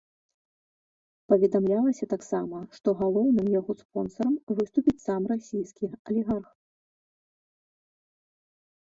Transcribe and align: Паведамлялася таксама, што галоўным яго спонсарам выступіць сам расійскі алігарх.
Паведамлялася 1.31 2.05
таксама, 2.13 2.57
што 2.77 2.89
галоўным 3.01 3.47
яго 3.59 3.71
спонсарам 3.83 4.35
выступіць 4.61 5.03
сам 5.07 5.21
расійскі 5.33 5.85
алігарх. 6.09 6.49